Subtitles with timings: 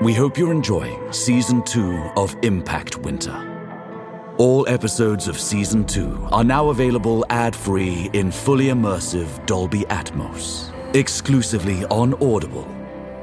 [0.00, 3.34] We hope you're enjoying Season 2 of Impact Winter.
[4.38, 10.72] All episodes of Season 2 are now available ad free in fully immersive Dolby Atmos,
[10.94, 12.68] exclusively on Audible.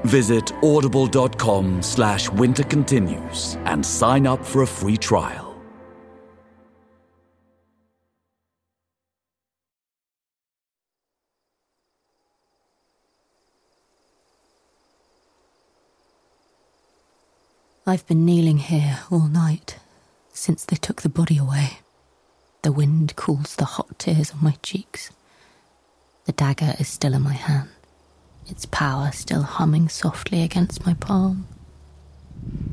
[0.04, 5.45] Visit audible.com slash winter continues and sign up for a free trial.
[17.88, 19.78] I've been kneeling here all night
[20.34, 21.82] since they took the body away.
[22.64, 25.12] The wind cools the hot tears on my cheeks.
[26.26, 27.70] The dagger is still in my hand,
[28.48, 31.48] its power still humming softly against my palm,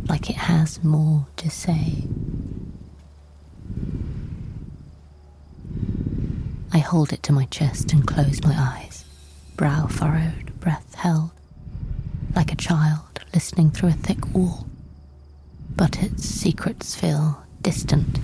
[0.09, 2.05] like it has more to say.
[6.73, 9.05] I hold it to my chest and close my eyes,
[9.59, 11.33] brow furrowed, breath held,
[12.35, 14.66] like a child listening through a thick wall
[15.83, 18.21] but its secrets feel distant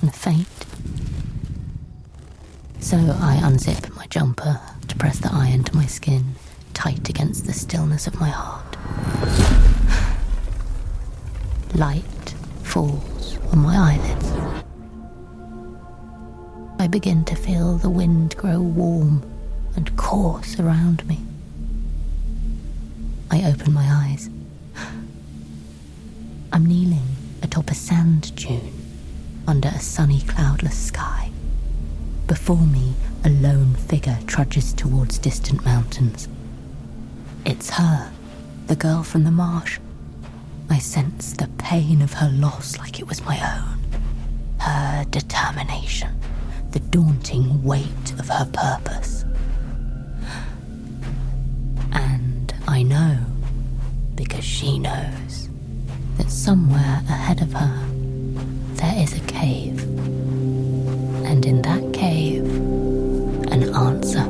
[0.00, 0.46] and faint.
[2.78, 6.36] So I unzip my jumper to press the iron to my skin,
[6.72, 8.76] tight against the stillness of my heart.
[11.74, 14.32] Light falls on my eyelids.
[16.78, 19.28] I begin to feel the wind grow warm
[19.74, 21.18] and coarse around me.
[23.32, 24.30] I open my eyes.
[28.24, 28.72] A sand dune
[29.46, 31.30] under a sunny, cloudless sky.
[32.26, 32.94] Before me,
[33.24, 36.28] a lone figure trudges towards distant mountains.
[37.44, 38.10] It's her,
[38.66, 39.78] the girl from the marsh.
[40.70, 43.78] I sense the pain of her loss like it was my own.
[44.60, 46.18] Her determination,
[46.70, 49.26] the daunting weight of her purpose.
[51.92, 53.18] And I know,
[54.14, 55.50] because she knows
[56.16, 57.93] that somewhere ahead of her
[58.84, 59.82] there is a cave.
[61.24, 62.44] And in that cave,
[63.50, 64.24] an answer.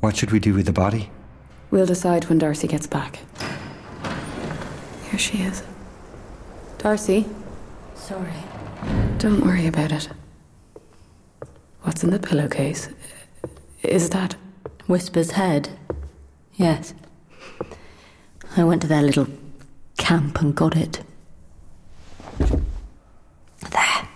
[0.00, 1.10] What should we do with the body?
[1.70, 3.20] We'll decide when Darcy gets back.
[5.08, 5.62] Here she is.
[6.78, 7.26] Darcy?
[7.94, 8.42] Sorry.
[9.18, 10.08] Don't worry about it.
[11.90, 12.88] What's in the pillowcase?
[13.82, 14.36] Is that.
[14.86, 15.70] Whisper's head?
[16.54, 16.94] Yes.
[18.56, 19.26] I went to their little
[19.98, 21.02] camp and got it.
[22.38, 24.08] There.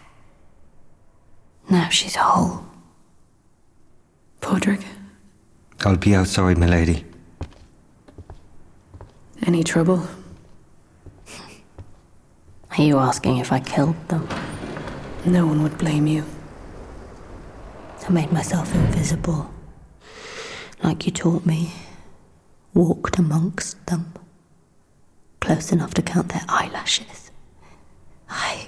[1.68, 2.64] Now she's whole.
[4.40, 4.84] Podrick?
[5.84, 7.04] I'll be outside, my lady.
[9.48, 10.06] Any trouble?
[12.78, 14.28] Are you asking if I killed them?
[15.26, 16.24] No one would blame you.
[18.06, 19.50] I made myself invisible.
[20.82, 21.72] Like you taught me.
[22.74, 24.12] Walked amongst them.
[25.40, 27.30] Close enough to count their eyelashes.
[28.28, 28.66] I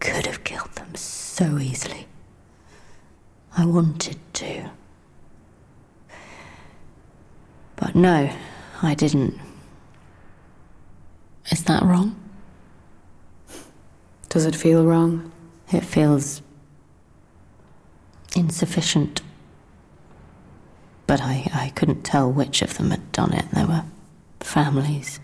[0.00, 2.06] could have killed them so easily.
[3.56, 4.70] I wanted to.
[7.76, 8.30] But no,
[8.82, 9.38] I didn't.
[11.50, 12.16] Is that wrong?
[14.28, 15.32] Does it feel wrong?
[15.72, 16.42] It feels
[18.36, 19.22] insufficient.
[21.06, 23.50] But I, I couldn't tell which of them had done it.
[23.52, 23.84] There were
[24.40, 25.20] families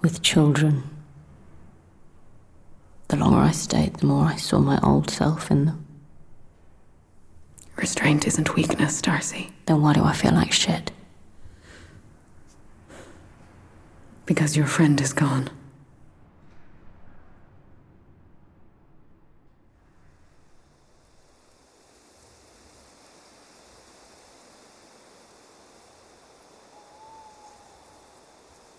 [0.00, 0.84] with children.
[3.08, 5.86] The longer I stayed, the more I saw my old self in them.
[7.76, 9.52] Restraint isn't weakness, Darcy.
[9.66, 10.90] Then why do I feel like shit?
[14.24, 15.50] Because your friend is gone.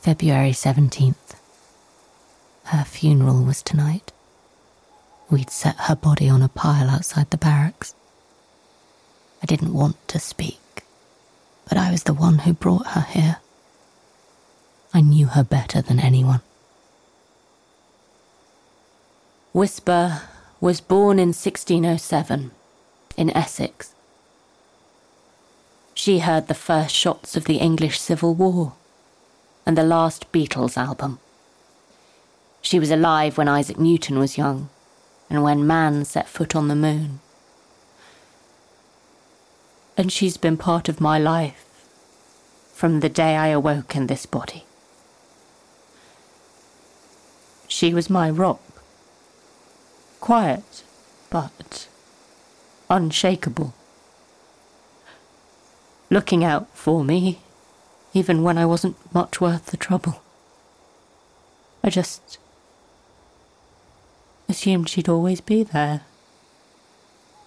[0.08, 1.36] February 17th.
[2.64, 4.14] Her funeral was tonight.
[5.30, 7.94] We'd set her body on a pile outside the barracks.
[9.44, 10.86] I didn't want to speak,
[11.68, 13.40] but I was the one who brought her here.
[14.94, 16.40] I knew her better than anyone.
[19.52, 20.22] Whisper
[20.62, 22.52] was born in 1607
[23.18, 23.94] in Essex.
[25.94, 28.77] She heard the first shots of the English Civil War
[29.68, 31.20] and the last Beatles album.
[32.62, 34.70] She was alive when Isaac Newton was young,
[35.30, 37.20] and when man set foot on the moon.
[39.98, 41.66] And she's been part of my life
[42.74, 44.64] from the day I awoke in this body.
[47.68, 48.62] She was my rock,
[50.22, 50.84] Quiet,
[51.30, 51.90] but
[52.90, 53.74] unshakable.
[56.10, 57.42] Looking out for me,
[58.18, 60.24] even when I wasn't much worth the trouble.
[61.84, 62.40] I just
[64.50, 66.02] assumed she'd always be there.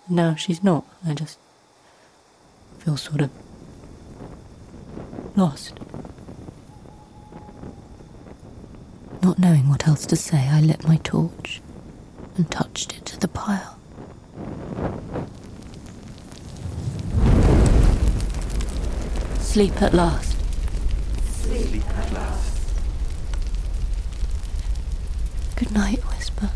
[0.09, 0.85] Now she's not.
[1.05, 1.39] I just
[2.79, 3.31] feel sort of
[5.37, 5.75] lost.
[9.23, 11.61] Not knowing what else to say, I lit my torch
[12.37, 13.77] and touched it to the pile.
[19.41, 20.40] Sleep at last.
[21.43, 22.75] Sleep at last.
[25.57, 26.51] Good night, Whisper.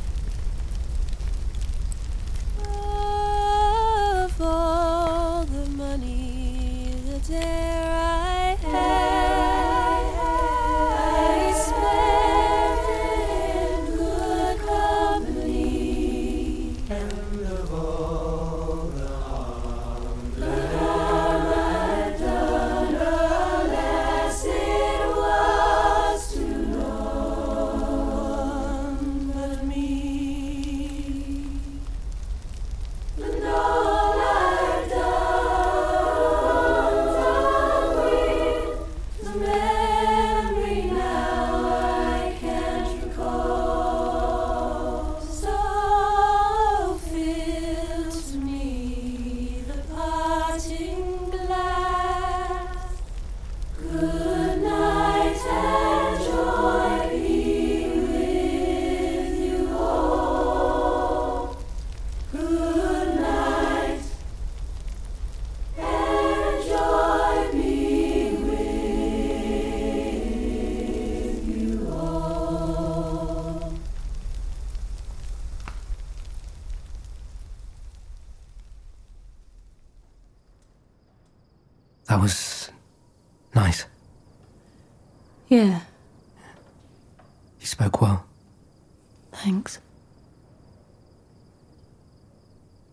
[82.25, 82.71] Was
[83.55, 83.85] nice.
[85.49, 85.81] Yeah,
[87.61, 88.25] You spoke well.
[89.33, 89.79] thanks.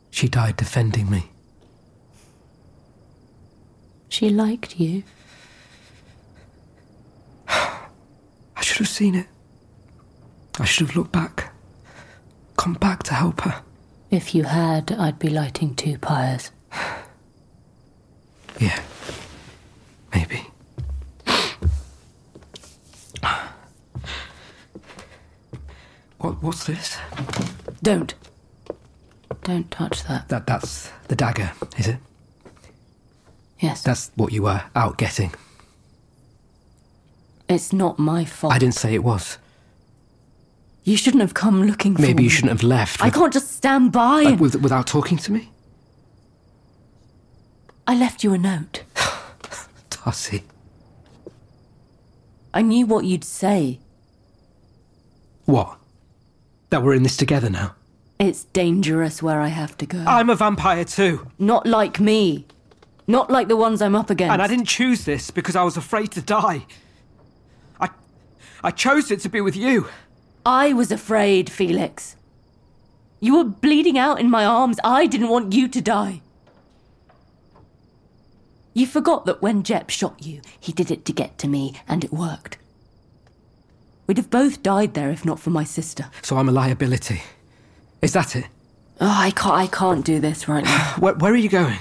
[0.10, 1.31] She died defending me.
[4.10, 5.04] She liked you.
[7.48, 9.28] I should have seen it.
[10.60, 11.54] I should have looked back.
[12.57, 13.63] Come back to help her.
[14.12, 16.51] If you had, I'd be lighting two pyres.
[18.60, 18.80] Yeah.
[20.13, 20.45] Maybe.
[26.19, 26.97] What, what's this?
[27.81, 28.13] Don't.
[29.43, 30.27] Don't touch that.
[30.29, 31.97] That that's the dagger, is it?
[33.59, 33.83] Yes.
[33.83, 35.33] That's what you were out getting.
[37.47, 38.53] it's not my fault.
[38.53, 39.38] I didn't say it was.
[40.83, 42.07] You shouldn't have come looking for me.
[42.07, 42.23] Maybe me.
[42.23, 43.01] you shouldn't have left.
[43.01, 44.39] I with- can't just stand by and...
[44.39, 45.51] with, without talking to me.
[47.85, 48.83] I left you a note.
[49.89, 50.44] Darcy.
[52.53, 53.79] I knew what you'd say.
[55.45, 55.77] What?
[56.71, 57.75] That we're in this together now.
[58.18, 60.03] It's dangerous where I have to go.
[60.07, 61.27] I'm a vampire too.
[61.38, 62.45] Not like me.
[63.07, 64.31] Not like the ones I'm up against.
[64.31, 66.65] And I didn't choose this because I was afraid to die.
[67.79, 67.89] I
[68.63, 69.89] I chose it to be with you.
[70.45, 72.15] I was afraid, Felix.
[73.19, 74.80] You were bleeding out in my arms.
[74.81, 76.21] I didn't want you to die.
[78.73, 82.06] You forgot that when Jep shot you, he did it to get to me, and
[82.06, 82.57] it worked.
[84.11, 86.09] We'd have both died there if not for my sister.
[86.21, 87.21] So I'm a liability.
[88.01, 88.44] Is that it?
[88.99, 90.95] Oh, I can't, I can't do this right now.
[90.99, 91.80] Where, where are you going?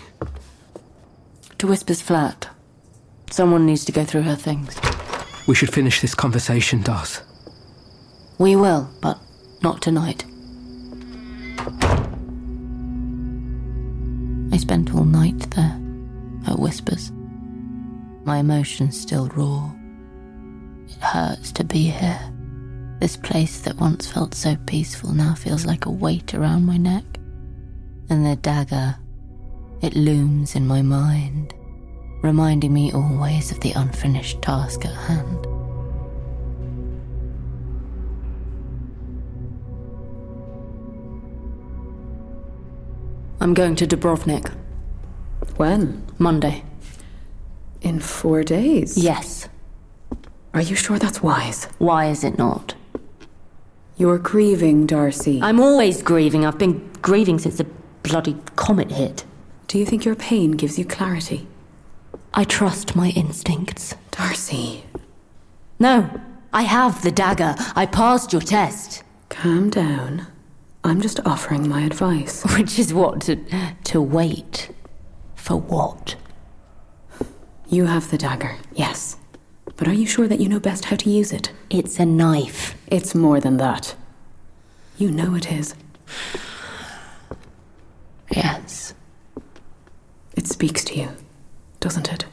[1.58, 2.48] to Whisper's flat.
[3.32, 4.78] Someone needs to go through her things.
[5.48, 7.20] We should finish this conversation, Dars.
[8.38, 9.18] We will, but
[9.60, 10.24] not tonight.
[14.52, 15.80] I spent all night there,
[16.46, 17.10] at Whispers.
[18.22, 19.72] My emotions still raw.
[21.00, 22.20] It hurts to be here.
[23.00, 27.04] This place that once felt so peaceful now feels like a weight around my neck.
[28.10, 28.96] And the dagger,
[29.80, 31.54] it looms in my mind,
[32.22, 35.46] reminding me always of the unfinished task at hand.
[43.40, 44.52] I'm going to Dubrovnik
[45.56, 46.04] When?
[46.18, 46.62] Monday.
[47.80, 48.98] In four days?
[48.98, 49.48] Yes.
[50.54, 51.64] Are you sure that's wise?
[51.78, 52.74] Why is it not?
[53.96, 55.40] You're grieving, Darcy.
[55.42, 56.44] I'm always grieving.
[56.44, 57.66] I've been grieving since the
[58.02, 59.24] bloody comet hit.
[59.68, 61.46] Do you think your pain gives you clarity?
[62.34, 63.94] I trust my instincts.
[64.10, 64.84] Darcy,
[65.78, 66.20] No,
[66.52, 67.54] I have the dagger.
[67.76, 69.02] I passed your test.
[69.28, 70.26] calm down.
[70.82, 72.42] I'm just offering my advice.
[72.56, 73.20] Which is what?
[73.22, 73.36] To,
[73.84, 74.70] to wait.
[75.36, 76.16] For what?
[77.68, 79.16] You have the dagger, yes.
[79.80, 81.52] But are you sure that you know best how to use it?
[81.70, 82.74] It's a knife.
[82.88, 83.96] It's more than that.
[84.98, 85.74] You know it is.
[88.30, 88.92] Yes.
[90.36, 91.08] It speaks to you,
[91.80, 92.26] doesn't it?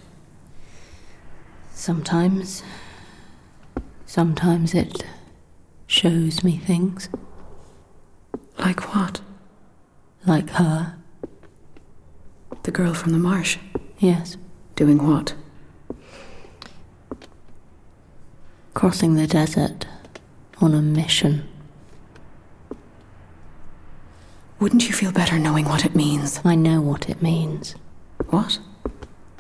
[1.72, 2.64] Sometimes.
[4.06, 5.06] Sometimes it
[5.88, 7.08] shows me things.
[8.58, 9.22] Like what?
[10.26, 10.98] Like her.
[12.64, 13.58] The girl from the marsh.
[14.00, 14.36] Yes.
[14.76, 15.34] Doing what?
[18.78, 19.88] Crossing the desert
[20.62, 21.48] on a mission.
[24.60, 26.40] Wouldn't you feel better knowing what it means?
[26.46, 27.74] I know what it means.
[28.30, 28.60] What?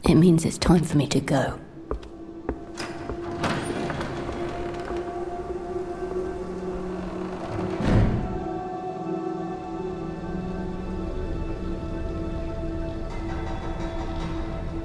[0.03, 1.59] It means it's time for me to go.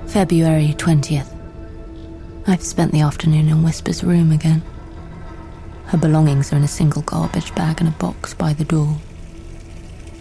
[0.09, 1.32] February 20th.
[2.47, 4.63] I've spent the afternoon in Whisper's room again.
[5.87, 8.97] Her belongings are in a single garbage bag and a box by the door.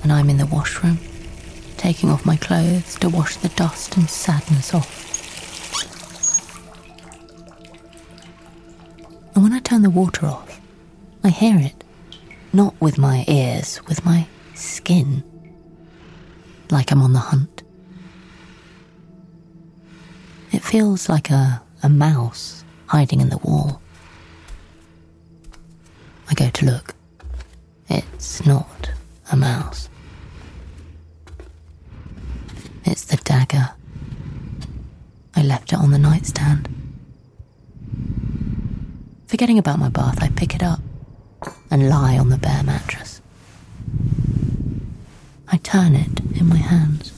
[0.04, 1.00] And I'm in the washroom,
[1.78, 5.02] taking off my clothes to wash the dust and sadness off.
[9.34, 10.62] And when I turn the water off,
[11.24, 11.84] I hear it.
[12.54, 15.24] Not with my ears, with my skin.
[16.70, 17.64] Like I'm on the hunt.
[20.52, 23.82] It feels like a, a mouse hiding in the wall.
[26.30, 26.96] I go to look.
[27.90, 28.92] It's not
[29.32, 29.90] a mouse.
[32.86, 33.72] It's the dagger.
[35.36, 36.68] I left it on the nightstand.
[39.28, 40.82] Forgetting about my bath, I pick it up
[41.70, 43.22] and lie on the bare mattress.
[45.48, 47.12] I turn it in my hands,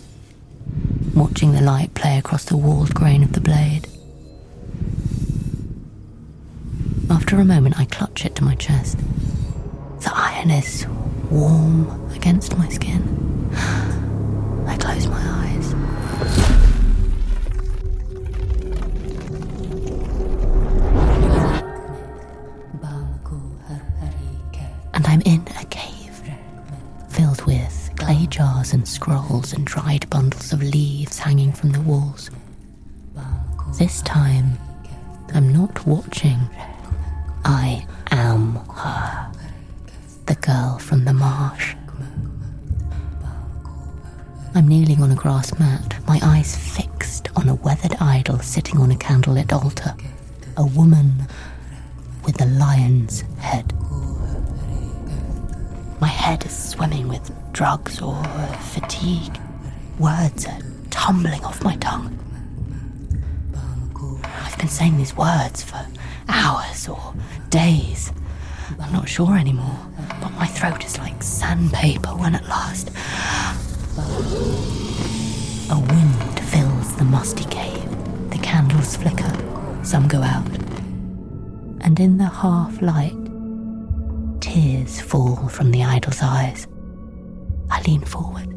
[1.16, 3.88] watching the light play across the walled grain of the blade.
[7.14, 8.98] After a moment, I clutch it to my chest.
[10.00, 10.88] The iron is
[11.30, 13.50] warm against my skin.
[14.68, 15.74] I close my eyes.
[24.96, 26.22] And I'm in a cave
[27.10, 32.32] filled with clay jars and scrolls and dried bundles of leaves hanging from the walls.
[33.78, 34.58] This time,
[35.34, 36.40] I'm not watching.
[37.46, 39.32] I am her.
[40.26, 41.76] The girl from the marsh.
[44.56, 48.92] I'm kneeling on a grass mat, my eyes fixed on a weathered idol sitting on
[48.92, 49.96] a candlelit altar.
[50.58, 51.28] A woman
[52.26, 53.74] with a lion's head.
[56.00, 58.22] My head is swimming with drugs or
[58.74, 59.40] fatigue.
[60.00, 60.60] Words are
[60.90, 62.20] tumbling off my tongue.
[64.24, 65.86] I've been saying these words for
[66.28, 67.14] hours or
[67.54, 68.12] days.
[68.80, 69.78] I'm not sure anymore,
[70.20, 72.90] but my throat is like sandpaper when at last.
[75.70, 77.88] A wind fills the musty cave.
[78.32, 79.32] The candles flicker,
[79.84, 80.48] some go out.
[81.82, 83.24] And in the half light,
[84.42, 86.66] tears fall from the idol's eyes.
[87.70, 88.48] I lean forward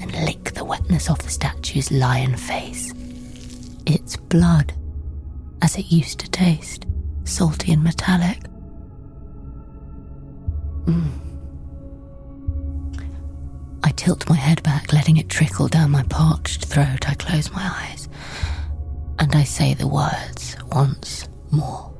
[0.00, 2.92] and lick the wetness off the statue's lion face.
[3.86, 4.74] It's blood,
[5.62, 6.86] as it used to taste,
[7.24, 8.38] salty and metallic.
[10.84, 11.10] Mm.
[13.84, 17.08] I tilt my head back, letting it trickle down my parched throat.
[17.08, 18.08] I close my eyes
[19.18, 21.92] and I say the words once more.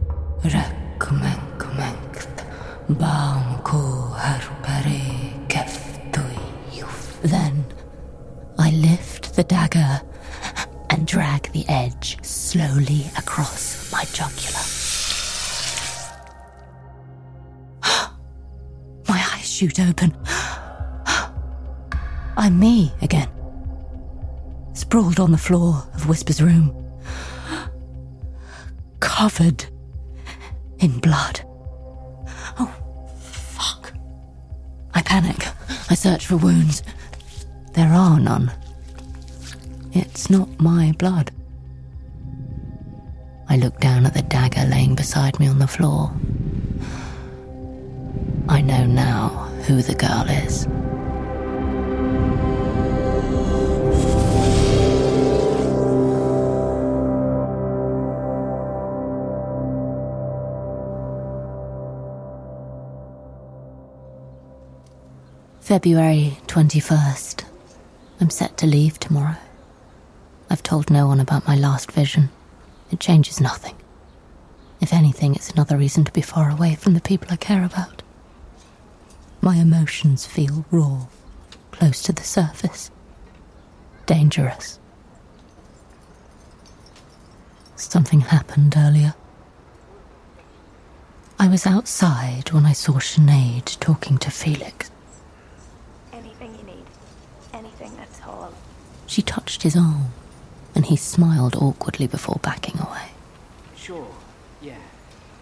[7.22, 7.64] Then
[8.58, 10.00] I lift the dagger
[10.90, 14.81] and drag the edge slowly across my jugular.
[19.52, 20.16] Shoot open.
[22.38, 23.28] I'm me again,
[24.72, 26.74] sprawled on the floor of Whisper's room,
[29.00, 29.66] covered
[30.78, 31.42] in blood.
[32.58, 32.74] Oh,
[33.20, 33.92] fuck.
[34.94, 35.46] I panic.
[35.90, 36.82] I search for wounds.
[37.74, 38.50] There are none.
[39.92, 41.30] It's not my blood.
[43.50, 46.10] I look down at the dagger laying beside me on the floor.
[48.48, 50.66] I know now who the girl is.
[65.60, 67.44] February 21st.
[68.20, 69.36] I'm set to leave tomorrow.
[70.50, 72.28] I've told no one about my last vision.
[72.90, 73.76] It changes nothing.
[74.82, 78.01] If anything, it's another reason to be far away from the people I care about.
[79.44, 81.06] My emotions feel raw,
[81.72, 82.92] close to the surface,
[84.06, 84.78] dangerous.
[87.74, 89.14] Something happened earlier.
[91.40, 94.92] I was outside when I saw Sinead talking to Felix.
[96.12, 96.86] Anything you need.
[97.52, 98.52] Anything at all.
[99.08, 100.12] She touched his arm,
[100.76, 103.08] and he smiled awkwardly before backing away.
[103.76, 104.06] Sure.
[104.62, 104.78] Yeah.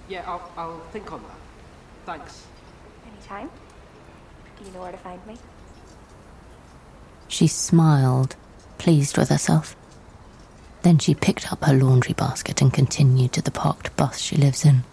[0.08, 1.36] Yeah, I'll, I'll think on that.
[2.06, 2.46] Thanks.
[3.06, 3.50] Anytime.
[4.64, 5.36] You know where to find me.
[7.28, 8.36] She smiled,
[8.78, 9.76] pleased with herself.
[10.82, 14.64] Then she picked up her laundry basket and continued to the parked bus she lives
[14.64, 14.84] in.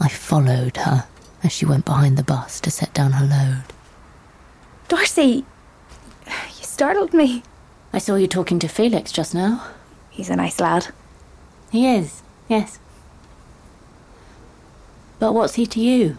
[0.00, 1.06] I followed her
[1.42, 3.64] as she went behind the bus to set down her load.
[4.88, 5.44] Darcy!
[6.26, 7.42] You startled me.
[7.92, 9.66] I saw you talking to Felix just now.
[10.10, 10.88] He's a nice lad.
[11.70, 12.78] He is, yes.
[15.18, 16.18] But what's he to you?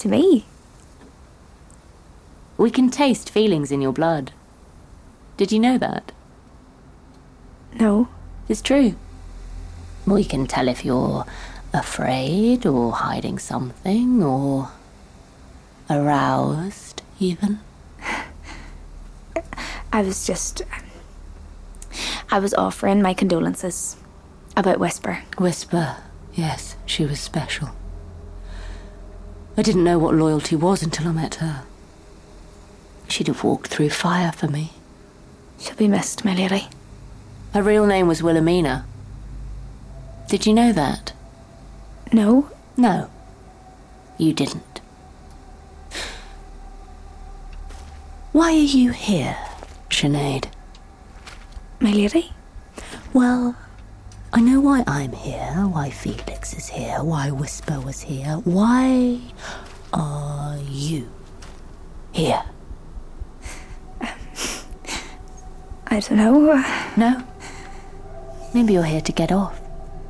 [0.00, 0.46] To me.
[2.56, 4.32] We can taste feelings in your blood.
[5.36, 6.12] Did you know that?
[7.78, 8.08] No.
[8.48, 8.94] It's true.
[10.06, 11.26] We can tell if you're
[11.74, 14.70] afraid or hiding something or
[15.90, 17.60] aroused, even.
[19.92, 20.62] I was just.
[22.30, 23.98] I was offering my condolences
[24.56, 25.24] about Whisper.
[25.36, 25.98] Whisper,
[26.32, 27.68] yes, she was special.
[29.60, 31.64] I didn't know what loyalty was until I met her.
[33.08, 34.72] She'd have walked through fire for me.
[35.58, 36.68] She'll be missed, my lady.
[37.52, 38.86] Her real name was Wilhelmina.
[40.30, 41.12] Did you know that?
[42.10, 42.48] No?
[42.78, 43.10] No.
[44.16, 44.80] You didn't.
[48.32, 49.36] Why are you here,
[49.90, 50.46] Sinead?
[51.80, 52.32] My lady?
[53.12, 53.56] Well,
[54.32, 58.36] I know why I'm here, why Felix is here, why Whisper was here.
[58.44, 59.18] Why
[59.92, 61.10] are you
[62.12, 62.42] here?
[64.00, 66.64] I don't know.
[66.96, 67.26] No?
[68.54, 69.60] Maybe you're here to get off.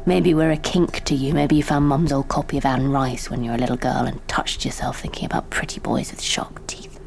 [0.05, 1.33] Maybe we're a kink to you.
[1.33, 4.05] Maybe you found Mum's old copy of Anne Rice when you were a little girl
[4.05, 7.01] and touched yourself thinking about pretty boys with sharp teeth.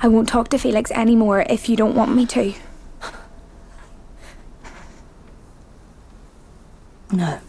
[0.00, 2.54] I won't talk to Felix anymore if you don't want me to.
[7.10, 7.40] No.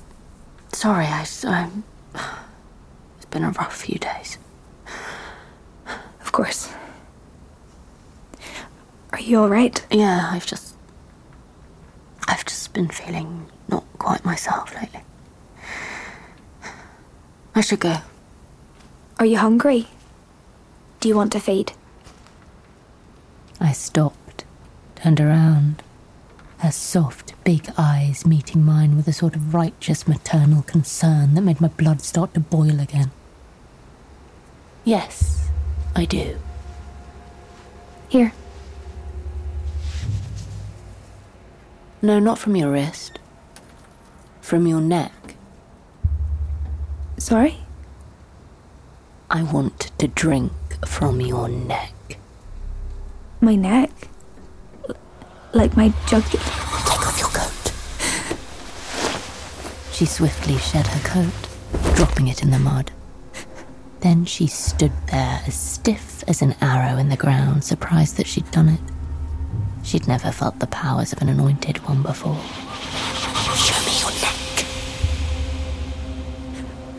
[0.89, 1.19] Sorry, I.
[1.43, 1.69] I
[3.17, 4.39] it's been a rough few days.
[6.19, 6.73] Of course.
[9.13, 9.86] Are you alright?
[9.91, 10.73] Yeah, I've just.
[12.28, 15.02] I've just been feeling not quite myself lately.
[17.54, 17.97] I should go.
[19.19, 19.89] Are you hungry?
[21.02, 21.73] Do you want to feed?
[23.62, 24.43] I stopped,
[24.95, 25.84] turned around,
[26.60, 31.62] her soft, big eyes meeting mine with a sort of righteous maternal concern that made
[31.62, 33.12] my blood start to boil again.
[34.84, 35.50] Yes,
[35.95, 36.38] I do.
[38.10, 38.34] Here.
[42.02, 43.19] No, not from your wrist.
[44.41, 45.36] From your neck.
[47.17, 47.58] Sorry?
[49.30, 50.52] I want to drink
[50.86, 52.17] from your neck.
[53.41, 53.91] My neck?
[55.53, 56.23] Like my jug.
[56.25, 56.41] Take
[57.07, 57.73] off your coat.
[59.91, 62.91] She swiftly shed her coat, dropping it in the mud.
[64.01, 68.49] Then she stood there as stiff as an arrow in the ground, surprised that she'd
[68.51, 68.79] done it.
[69.83, 72.39] She'd never felt the powers of an anointed one before.
[73.55, 74.65] Show me your neck.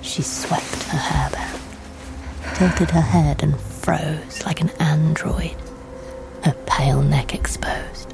[0.02, 1.56] She swept her hair back,
[2.56, 5.56] tilted her head, and froze like an android,
[6.44, 8.09] her pale neck exposed.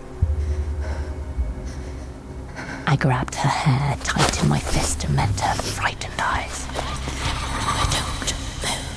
[2.97, 6.67] I grabbed her hair tight in my fist and met her frightened eyes.
[6.71, 8.33] I don't
[8.63, 8.89] move.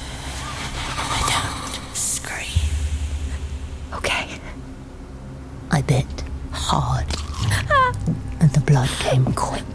[0.95, 2.69] I don't scream.
[3.95, 4.39] Okay.
[5.69, 6.05] I bit
[6.53, 7.07] hard,
[8.39, 9.65] and the blood came quick.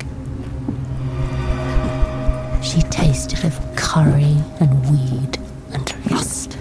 [2.62, 5.38] She tasted of curry and weed
[5.74, 6.56] and lust,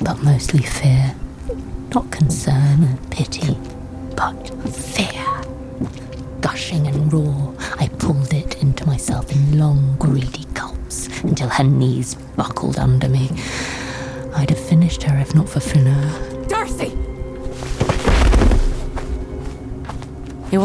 [0.00, 1.03] but mostly fear.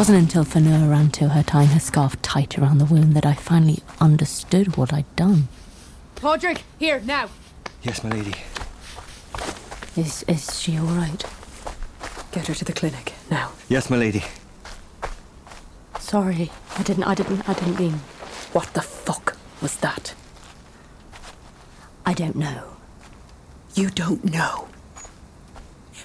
[0.09, 3.35] Wasn't until Fanua ran to her, tying her scarf tight around the wound, that I
[3.35, 5.49] finally understood what I'd done.
[6.15, 7.29] Podrick, here, now.
[7.83, 8.33] Yes, my lady.
[9.95, 11.23] Is, is she all right?
[12.31, 13.51] Get her to the clinic, now.
[13.67, 14.23] Yes, my lady.
[15.99, 17.99] Sorry, I didn't, I didn't, I didn't mean.
[18.51, 20.15] What the fuck was that?
[22.03, 22.77] I don't know.
[23.75, 24.69] You don't know.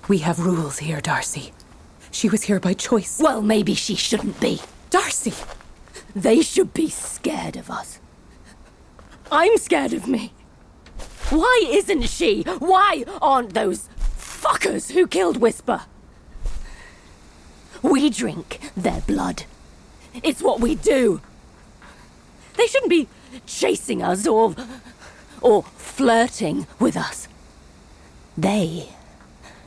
[0.09, 1.55] We have rules here, Darcy.
[2.15, 3.19] She was here by choice.
[3.21, 4.61] Well, maybe she shouldn't be.
[4.89, 5.35] Darcy!
[6.15, 7.99] They should be scared of us.
[9.33, 10.33] I'm scared of me.
[11.31, 12.45] Why isn't she?
[12.61, 15.83] Why aren't those fuckers who killed Whisper?
[17.83, 19.43] We drink their blood.
[20.23, 21.21] It's what we do.
[22.57, 23.09] They shouldn't be
[23.45, 24.55] chasing us or
[25.41, 27.27] or flirting with us.
[28.39, 28.91] They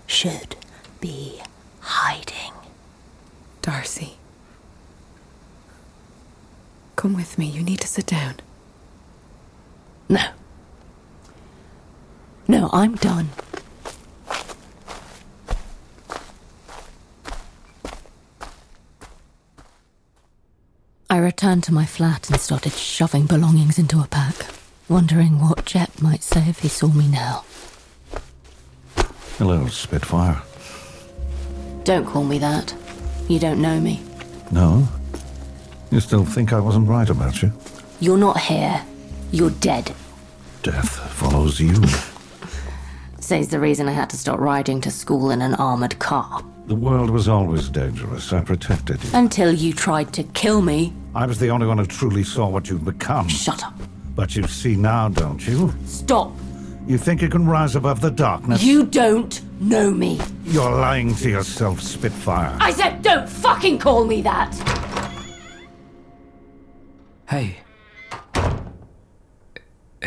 [0.05, 0.55] should
[1.01, 1.41] be
[1.87, 2.53] hiding.
[3.61, 4.17] Darcy.
[6.95, 7.45] Come with me.
[7.45, 8.35] You need to sit down.
[10.09, 10.23] No.
[12.47, 13.29] No, I'm done.
[21.09, 24.35] I returned to my flat and started shoving belongings into a pack,
[24.89, 27.43] wondering what Jep might say if he saw me now.
[29.37, 30.41] Hello, Spitfire.
[31.87, 32.75] Don't call me that.
[33.29, 34.01] You don't know me.
[34.51, 34.85] No?
[35.89, 37.53] You still think I wasn't right about you?
[38.01, 38.83] You're not here.
[39.31, 39.93] You're dead.
[40.63, 41.81] Death follows you.
[43.21, 46.43] Says the reason I had to stop riding to school in an armored car.
[46.65, 48.33] The world was always dangerous.
[48.33, 49.11] I protected you.
[49.13, 50.91] Until you tried to kill me.
[51.15, 53.29] I was the only one who truly saw what you'd become.
[53.29, 53.75] Shut up.
[54.13, 55.73] But you see now, don't you?
[55.85, 56.33] Stop.
[56.85, 58.61] You think you can rise above the darkness?
[58.61, 60.19] You don't know me.
[60.47, 62.55] You're lying to yourself, Spitfire.
[62.61, 64.55] I said don't fucking call me that!
[67.29, 67.57] Hey.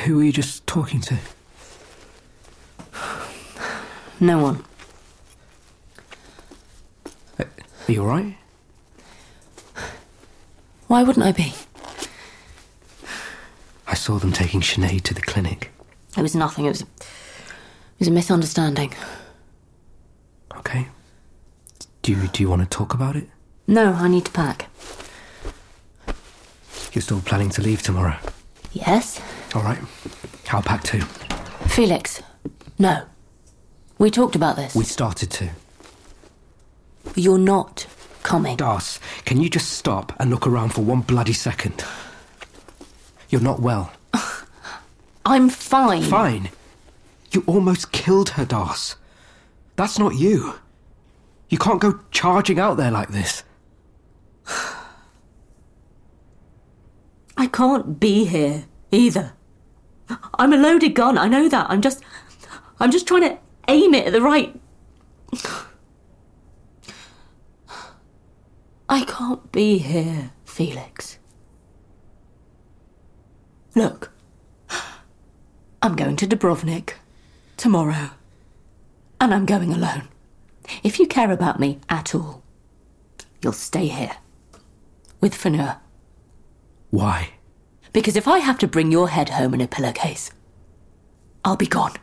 [0.04, 1.18] Who were you just talking to?
[4.18, 4.64] No one.
[7.38, 7.46] Are
[7.86, 8.36] you alright?
[10.86, 11.52] Why wouldn't I be?
[13.86, 15.70] I saw them taking Sinead to the clinic.
[16.16, 16.64] It was nothing.
[16.64, 16.80] It was.
[16.80, 16.88] It
[17.98, 18.94] was a misunderstanding.
[22.02, 23.28] Do you, do you want to talk about it?
[23.66, 24.68] No, I need to pack.
[26.92, 28.16] You're still planning to leave tomorrow?
[28.72, 29.20] Yes?
[29.54, 29.78] Alright.
[30.50, 31.00] I'll pack too.
[31.68, 32.22] Felix.
[32.78, 33.04] No.
[33.98, 34.74] We talked about this.
[34.74, 35.50] We started to.
[37.14, 37.86] You're not
[38.22, 38.56] coming.
[38.56, 41.84] Das, can you just stop and look around for one bloody second?
[43.28, 43.92] You're not well.
[45.24, 46.02] I'm fine.
[46.02, 46.50] Fine.
[47.32, 48.96] You almost killed her, Das.
[49.76, 50.54] That's not you.
[51.50, 53.42] You can't go charging out there like this.
[57.36, 59.34] I can't be here either.
[60.38, 61.18] I'm a loaded gun.
[61.18, 61.68] I know that.
[61.68, 62.02] I'm just.
[62.78, 64.58] I'm just trying to aim it at the right.
[68.88, 71.18] I can't be here, Felix.
[73.74, 74.10] Look,
[75.82, 76.94] I'm going to Dubrovnik
[77.56, 78.10] tomorrow,
[79.20, 80.08] and I'm going alone.
[80.82, 82.42] If you care about me at all,
[83.42, 84.16] you'll stay here
[85.20, 85.80] with Fanua.
[86.90, 87.30] Why?
[87.92, 90.30] Because if I have to bring your head home in a pillowcase,
[91.44, 91.94] I'll be gone.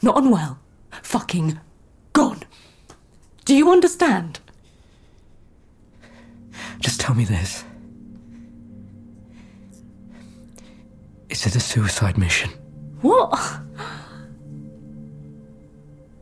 [0.00, 0.58] Not unwell.
[1.02, 1.58] Fucking
[2.12, 2.42] gone.
[3.44, 4.40] Do you understand?
[6.78, 7.64] Just tell me this.
[11.28, 12.50] Is it a suicide mission?
[13.00, 13.60] What?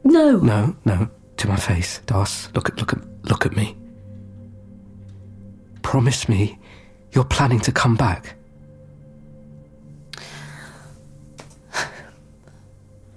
[0.05, 0.39] No.
[0.39, 1.11] No, no.
[1.41, 2.51] To my face, Das.
[2.55, 3.75] Look at look at look at me.
[5.81, 6.59] Promise me
[7.13, 8.37] you're planning to come back.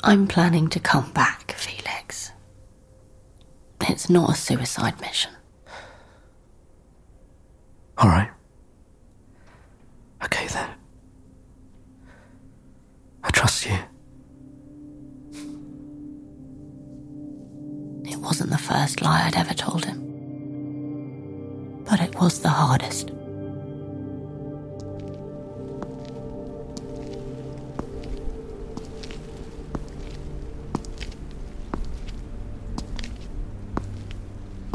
[0.05, 2.31] I'm planning to come back, Felix.
[3.81, 5.31] It's not a suicide mission.
[7.97, 8.32] All right.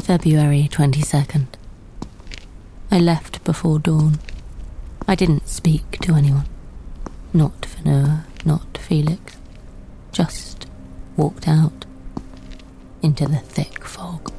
[0.09, 1.45] February 22nd.
[2.89, 4.17] I left before dawn.
[5.07, 6.47] I didn't speak to anyone.
[7.31, 9.37] Not Fanua, not Felix.
[10.11, 10.65] Just
[11.15, 11.85] walked out
[13.03, 14.33] into the thick fog.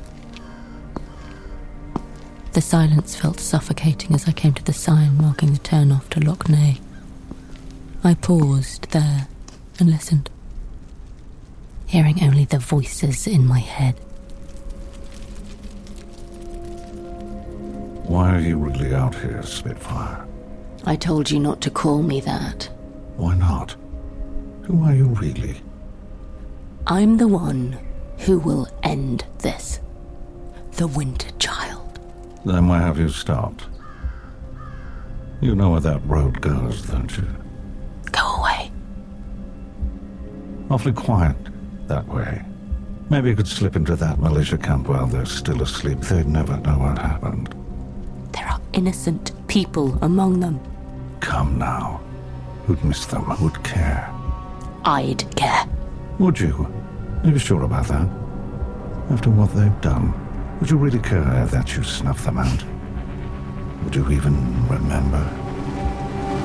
[2.54, 6.18] The silence felt suffocating as I came to the sign marking the turn off to
[6.18, 6.80] Lough Neagh.
[8.02, 9.28] I paused there
[9.78, 10.30] and listened,
[11.87, 13.94] hearing only the voices in my head.
[18.11, 20.27] Why are you really out here, Spitfire?
[20.85, 22.68] I told you not to call me that.
[23.16, 23.77] Why not?
[24.62, 25.61] Who are you really?
[26.88, 27.79] I'm the one
[28.18, 29.79] who will end this.
[30.73, 32.01] The Winter Child.
[32.44, 33.66] Then why have you stopped?
[35.40, 37.29] You know where that road goes, don't you?
[38.11, 38.73] Go away.
[40.68, 41.37] Awfully quiet
[41.87, 42.42] that way.
[43.09, 46.01] Maybe you could slip into that militia camp while they're still asleep.
[46.01, 47.55] They'd never know what happened.
[48.72, 50.61] Innocent people among them.
[51.20, 52.00] Come now.
[52.66, 53.22] Who'd miss them?
[53.22, 54.09] Who'd care?
[54.85, 55.64] I'd care.
[56.18, 56.72] Would you?
[57.24, 58.09] Are you sure about that?
[59.11, 60.14] After what they've done,
[60.61, 62.64] would you really care that you snuffed them out?
[63.85, 65.22] Would you even remember?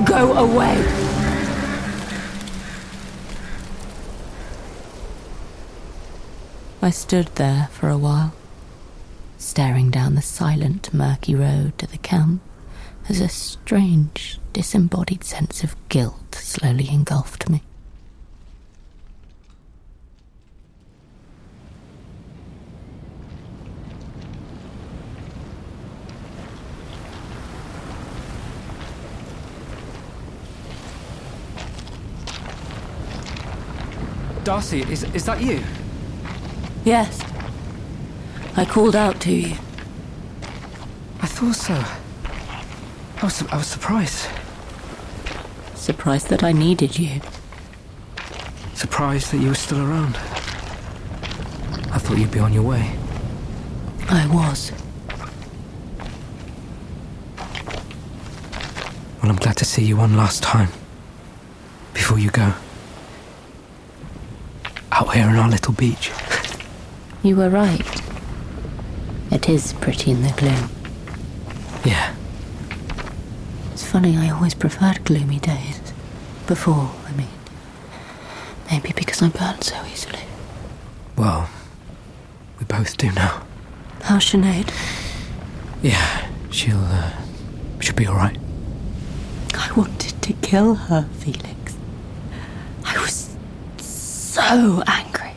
[0.04, 0.84] Go away!
[6.82, 8.32] I stood there for a while,
[9.38, 12.42] staring down the silent, murky road to the camp
[13.08, 17.62] as a strange, disembodied sense of guilt slowly engulfed me.
[34.44, 35.60] Darcy, is, is that you?
[36.84, 37.20] Yes.
[38.58, 39.54] I called out to you.
[41.20, 41.74] I thought so.
[41.74, 44.28] I was, I was surprised.
[45.74, 47.20] Surprised that I needed you.
[48.72, 50.16] Surprised that you were still around.
[51.92, 52.96] I thought you'd be on your way.
[54.08, 54.72] I was.
[59.22, 60.68] Well, I'm glad to see you one last time.
[61.92, 62.54] Before you go.
[64.92, 66.10] Out here on our little beach.
[67.22, 68.05] You were right.
[69.30, 70.70] It is pretty in the gloom.
[71.84, 72.14] Yeah.
[73.72, 75.80] It's funny, I always preferred gloomy days.
[76.46, 77.28] Before, I mean.
[78.70, 80.20] Maybe because I burn so easily.
[81.16, 81.48] Well,
[82.58, 83.42] we both do now.
[84.02, 84.70] How's Sinead?
[85.82, 87.12] Yeah, she'll, uh,
[87.80, 88.38] she'll be alright.
[89.54, 91.76] I wanted to kill her, Felix.
[92.84, 93.36] I was
[93.78, 95.32] so angry.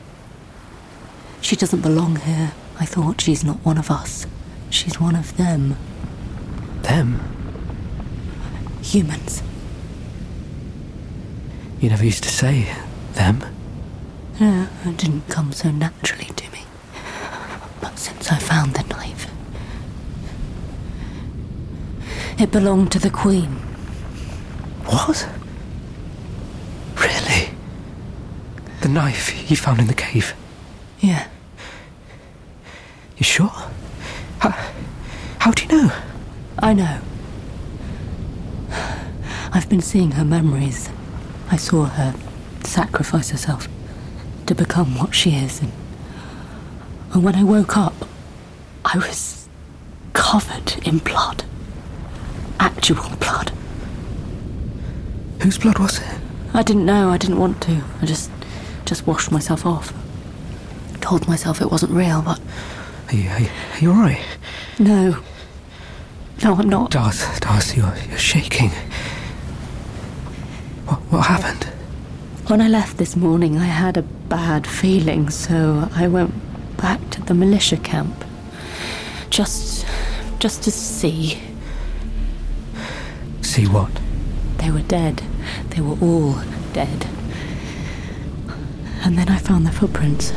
[1.41, 2.51] She doesn't belong here.
[2.79, 4.25] I thought she's not one of us.
[4.69, 5.75] She's one of them.
[6.83, 7.19] Them?
[8.81, 9.43] Humans.
[11.81, 12.73] You never used to say
[13.13, 13.43] them.
[14.39, 16.63] No, it didn't come so naturally to me.
[17.81, 19.27] But since I found the knife,
[22.39, 23.49] it belonged to the Queen.
[24.85, 25.27] What?
[26.95, 27.49] Really?
[28.81, 30.33] The knife you found in the cave?
[30.99, 31.27] Yeah.
[33.19, 33.51] You sure?
[34.39, 34.51] How,
[35.39, 35.93] how do you know?
[36.57, 37.01] I know.
[39.51, 40.89] I've been seeing her memories.
[41.51, 42.15] I saw her
[42.63, 43.67] sacrifice herself
[44.45, 45.61] to become what she is.
[45.61, 45.71] And,
[47.13, 47.93] and when I woke up,
[48.85, 49.49] I was
[50.13, 51.43] covered in blood.
[52.57, 53.51] Actual blood.
[55.41, 56.19] Whose blood was it?
[56.53, 57.09] I didn't know.
[57.09, 57.81] I didn't want to.
[58.01, 58.31] I just,
[58.85, 59.93] just washed myself off.
[61.01, 62.39] Told myself it wasn't real, but
[63.09, 64.25] Are you, are you, are you alright?
[64.77, 65.17] no.
[66.43, 66.91] No, I'm not.
[66.91, 68.69] Darcy, Darcy, you're, you're shaking.
[70.85, 71.65] What, what happened?
[72.47, 76.33] When I left this morning, I had a bad feeling, so I went
[76.77, 78.23] back to the militia camp.
[79.29, 79.85] Just,
[80.39, 81.41] just to see.
[83.41, 83.91] See what?
[84.57, 85.21] They were dead.
[85.71, 86.35] They were all
[86.71, 87.07] dead.
[89.01, 90.31] And then I found the footprints.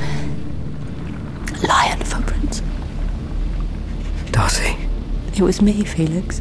[5.35, 6.40] It was me, Felix.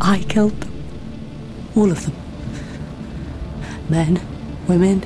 [0.00, 0.72] I killed them.
[1.76, 2.14] All of them.
[3.88, 4.20] Men,
[4.68, 5.02] women,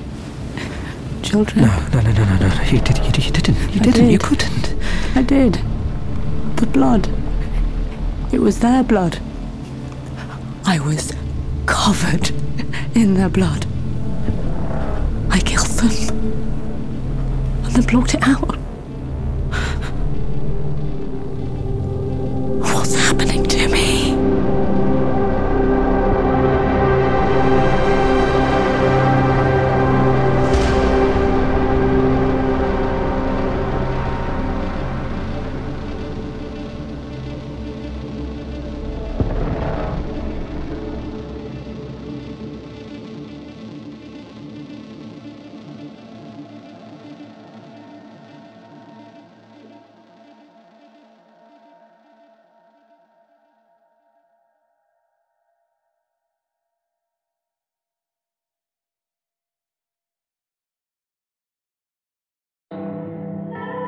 [1.23, 1.65] children.
[1.65, 2.63] no, no, no, no, no, no.
[2.65, 3.57] You did, you, you didn't.
[3.75, 4.11] You I didn't.
[4.11, 4.75] You couldn't.
[5.15, 5.55] I did.
[6.57, 7.09] The blood.
[8.33, 9.21] It was their blood.
[10.67, 11.13] I was
[11.67, 12.31] covered
[12.95, 13.67] in their blood.
[15.31, 16.19] I killed them.
[17.65, 18.54] And then blocked it out.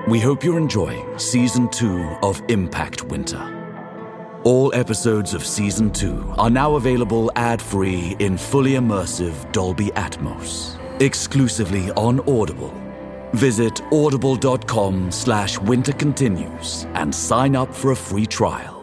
[0.08, 3.42] We hope you're enjoying Season 2 of Impact Winter.
[4.44, 10.78] All episodes of Season 2 are now available ad free in fully immersive Dolby Atmos,
[11.02, 12.72] exclusively on Audible.
[13.32, 18.75] Visit audible.com slash winter continues and sign up for a free trial.